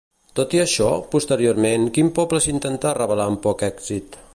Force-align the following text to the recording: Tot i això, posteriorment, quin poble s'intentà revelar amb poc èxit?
Tot 0.37 0.53
i 0.57 0.61
això, 0.63 0.87
posteriorment, 1.11 1.87
quin 1.99 2.11
poble 2.21 2.43
s'intentà 2.47 2.99
revelar 3.03 3.31
amb 3.33 3.45
poc 3.49 3.67
èxit? 3.73 4.25